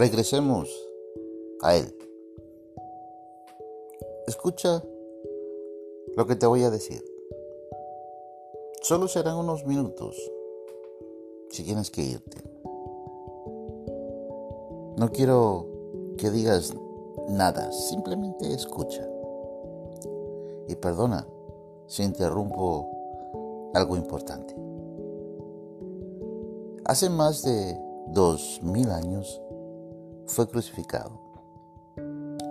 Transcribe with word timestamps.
Regresemos 0.00 0.66
a 1.60 1.76
Él. 1.76 1.94
Escucha 4.26 4.82
lo 6.16 6.26
que 6.26 6.36
te 6.36 6.46
voy 6.46 6.62
a 6.62 6.70
decir. 6.70 7.04
Solo 8.80 9.08
serán 9.08 9.36
unos 9.36 9.66
minutos 9.66 10.16
si 11.50 11.64
tienes 11.64 11.90
que 11.90 12.00
irte. 12.00 12.38
No 14.96 15.10
quiero 15.12 15.66
que 16.16 16.30
digas 16.30 16.72
nada, 17.28 17.70
simplemente 17.70 18.54
escucha. 18.54 19.06
Y 20.66 20.76
perdona 20.76 21.28
si 21.88 22.04
interrumpo 22.04 22.88
algo 23.74 23.98
importante. 23.98 24.56
Hace 26.86 27.10
más 27.10 27.42
de 27.42 27.78
dos 28.14 28.60
mil 28.62 28.88
años 28.88 29.42
fue 30.30 30.46
crucificado, 30.46 31.10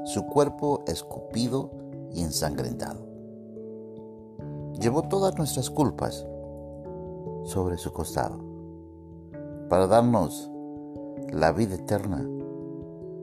su 0.03 0.25
cuerpo 0.25 0.83
escupido 0.85 1.71
y 2.11 2.23
ensangrentado. 2.23 2.99
Llevó 4.81 5.03
todas 5.03 5.37
nuestras 5.37 5.69
culpas 5.69 6.27
sobre 7.43 7.77
su 7.77 7.93
costado 7.93 8.37
para 9.69 9.87
darnos 9.87 10.51
la 11.31 11.53
vida 11.53 11.75
eterna 11.75 12.29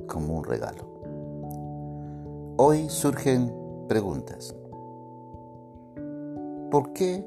como 0.07 0.39
un 0.39 0.45
regalo. 0.45 0.85
Hoy 2.57 2.89
surgen 2.89 3.53
preguntas. 3.89 4.55
¿Por 6.71 6.95
qué 6.95 7.23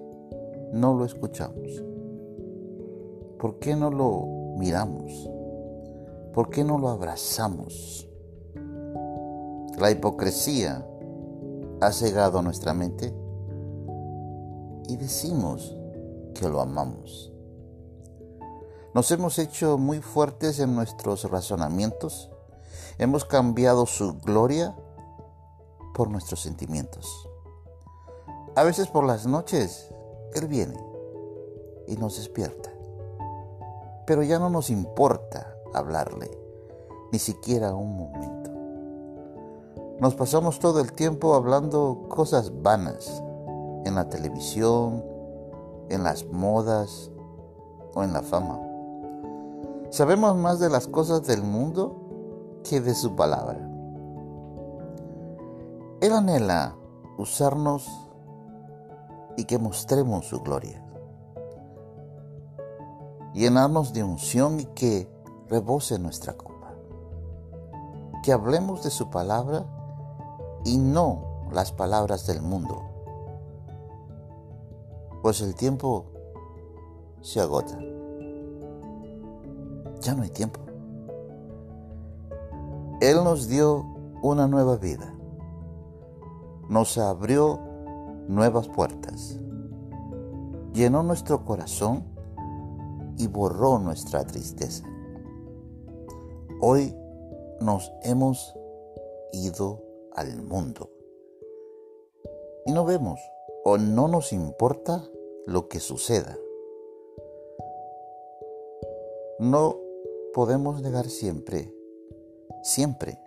no 0.73 0.95
lo 0.95 1.05
escuchamos? 1.05 1.83
¿Por 3.37 3.59
qué 3.59 3.75
no 3.75 3.91
lo 3.91 4.55
miramos? 4.57 5.29
¿Por 6.33 6.49
qué 6.51 6.63
no 6.63 6.77
lo 6.77 6.89
abrazamos? 6.89 8.07
La 9.79 9.89
hipocresía 9.89 10.85
ha 11.81 11.91
cegado 11.91 12.41
nuestra 12.41 12.73
mente 12.73 13.13
y 14.87 14.97
decimos 14.97 15.75
que 16.35 16.47
lo 16.47 16.61
amamos. 16.61 17.31
Nos 18.93 19.09
hemos 19.11 19.39
hecho 19.39 19.77
muy 19.77 20.01
fuertes 20.01 20.59
en 20.59 20.75
nuestros 20.75 21.29
razonamientos. 21.29 22.29
Hemos 22.97 23.25
cambiado 23.25 23.85
su 23.85 24.19
gloria 24.19 24.75
por 25.95 26.09
nuestros 26.09 26.41
sentimientos. 26.41 27.27
A 28.55 28.63
veces 28.63 28.87
por 28.87 29.05
las 29.05 29.25
noches 29.25 29.89
Él 30.35 30.47
viene 30.47 30.79
y 31.87 31.97
nos 31.97 32.17
despierta. 32.17 32.71
Pero 34.05 34.23
ya 34.23 34.37
no 34.37 34.49
nos 34.49 34.69
importa 34.69 35.55
hablarle, 35.73 36.29
ni 37.11 37.19
siquiera 37.19 37.73
un 37.73 37.95
momento. 37.97 38.51
Nos 39.99 40.15
pasamos 40.15 40.59
todo 40.59 40.79
el 40.79 40.93
tiempo 40.93 41.35
hablando 41.35 42.05
cosas 42.07 42.61
vanas 42.61 43.21
en 43.85 43.95
la 43.95 44.07
televisión, 44.07 45.03
en 45.89 46.03
las 46.03 46.25
modas 46.25 47.11
o 47.93 48.03
en 48.03 48.13
la 48.13 48.21
fama. 48.21 48.59
Sabemos 49.89 50.37
más 50.37 50.59
de 50.59 50.69
las 50.69 50.87
cosas 50.87 51.25
del 51.25 51.41
mundo 51.43 52.61
que 52.63 52.79
de 52.79 52.93
su 52.93 53.15
palabra. 53.15 53.59
Él 56.01 56.13
anhela 56.13 56.75
usarnos 57.17 57.89
y 59.35 59.45
que 59.45 59.57
mostremos 59.57 60.27
su 60.27 60.39
gloria. 60.41 60.81
Llenarnos 63.33 63.93
de 63.93 64.03
unción 64.03 64.59
y 64.59 64.65
que 64.65 65.09
rebose 65.49 65.99
nuestra 65.99 66.33
copa. 66.33 66.73
Que 68.23 68.31
hablemos 68.31 68.83
de 68.83 68.89
su 68.89 69.09
palabra 69.09 69.65
y 70.65 70.77
no 70.77 71.47
las 71.51 71.71
palabras 71.71 72.27
del 72.27 72.41
mundo. 72.41 72.83
Pues 75.21 75.41
el 75.41 75.55
tiempo 75.55 76.05
se 77.21 77.41
agota. 77.41 77.77
Ya 80.01 80.13
no 80.13 80.23
hay 80.23 80.29
tiempo. 80.29 80.59
Él 83.01 83.23
nos 83.23 83.47
dio 83.47 83.85
una 84.21 84.47
nueva 84.47 84.77
vida. 84.77 85.13
Nos 86.69 86.97
abrió 86.97 87.59
nuevas 88.27 88.67
puertas. 88.67 89.39
Llenó 90.73 91.03
nuestro 91.03 91.43
corazón 91.45 92.03
y 93.17 93.27
borró 93.27 93.79
nuestra 93.79 94.25
tristeza. 94.25 94.85
Hoy 96.61 96.93
nos 97.61 97.93
hemos 98.03 98.53
ido 99.31 99.81
al 100.11 100.41
mundo 100.41 100.89
y 102.65 102.73
no 102.73 102.83
vemos 102.83 103.19
o 103.63 103.77
no 103.77 104.07
nos 104.07 104.33
importa 104.33 105.09
lo 105.45 105.69
que 105.69 105.79
suceda. 105.79 106.37
No 109.39 109.77
podemos 110.33 110.81
negar 110.81 111.09
siempre, 111.09 111.73
siempre, 112.61 113.17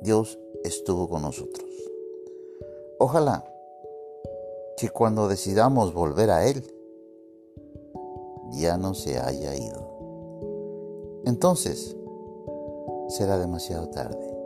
Dios 0.00 0.38
estuvo 0.64 1.08
con 1.08 1.20
nosotros. 1.20 1.68
Ojalá 2.98 3.44
que 4.78 4.88
cuando 4.88 5.28
decidamos 5.28 5.92
volver 5.92 6.30
a 6.30 6.46
Él, 6.48 6.64
ya 8.52 8.78
no 8.78 8.94
se 8.94 9.18
haya 9.18 9.54
ido. 9.54 9.86
Entonces, 11.26 11.95
será 13.08 13.38
demasiado 13.38 13.88
tarde 13.88 14.36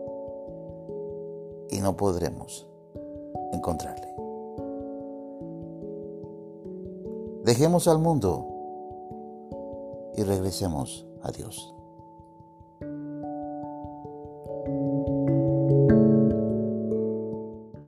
y 1.70 1.80
no 1.80 1.96
podremos 1.96 2.66
encontrarle. 3.52 4.08
Dejemos 7.44 7.88
al 7.88 7.98
mundo 7.98 8.46
y 10.16 10.22
regresemos 10.22 11.06
a 11.22 11.30
Dios. 11.30 11.74